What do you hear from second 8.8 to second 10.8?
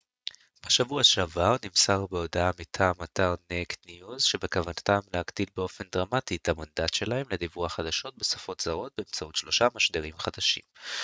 באמצעות שלושה משדרים חדשים